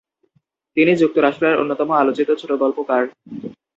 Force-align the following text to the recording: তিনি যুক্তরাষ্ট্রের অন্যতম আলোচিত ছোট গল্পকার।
তিনি 0.77 0.91
যুক্তরাষ্ট্রের 1.01 1.59
অন্যতম 1.61 1.89
আলোচিত 1.93 2.29
ছোট 2.41 2.51
গল্পকার। 2.63 3.01